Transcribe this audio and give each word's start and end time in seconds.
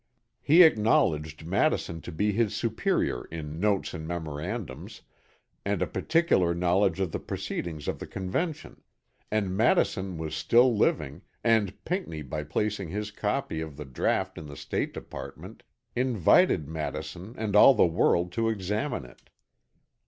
He 0.41 0.63
acknowledged 0.63 1.45
Madison 1.45 2.01
to 2.01 2.11
be 2.11 2.31
his 2.31 2.55
superior 2.55 3.25
in 3.25 3.59
"notes 3.59 3.93
and 3.93 4.07
memorandums" 4.07 5.03
and 5.63 5.79
a 5.79 5.85
particular 5.85 6.55
knowledge 6.55 6.99
of 6.99 7.11
the 7.11 7.19
proceedings 7.19 7.87
of 7.87 7.99
the 7.99 8.07
Convention; 8.07 8.81
and 9.29 9.55
Madison 9.55 10.17
was 10.17 10.33
still 10.33 10.75
living, 10.75 11.21
and 11.43 11.85
Pinckney 11.85 12.23
by 12.23 12.43
placing 12.43 12.89
his 12.89 13.11
copy 13.11 13.61
of 13.61 13.77
the 13.77 13.85
draught 13.85 14.39
in 14.39 14.47
the 14.47 14.57
State 14.57 14.91
Department 14.91 15.61
invited 15.95 16.67
Madison 16.67 17.35
and 17.37 17.55
all 17.55 17.75
the 17.75 17.85
world 17.85 18.31
to 18.31 18.49
examine 18.49 19.05
it. 19.05 19.29